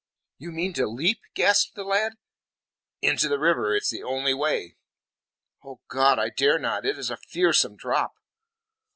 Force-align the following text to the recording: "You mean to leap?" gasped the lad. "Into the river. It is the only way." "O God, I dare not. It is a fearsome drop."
"You 0.39 0.51
mean 0.51 0.73
to 0.73 0.87
leap?" 0.87 1.19
gasped 1.35 1.75
the 1.75 1.83
lad. 1.83 2.13
"Into 3.03 3.29
the 3.29 3.37
river. 3.37 3.75
It 3.75 3.83
is 3.83 3.91
the 3.91 4.01
only 4.01 4.33
way." 4.33 4.77
"O 5.63 5.81
God, 5.89 6.17
I 6.17 6.29
dare 6.29 6.57
not. 6.57 6.87
It 6.87 6.97
is 6.97 7.11
a 7.11 7.17
fearsome 7.17 7.75
drop." 7.77 8.15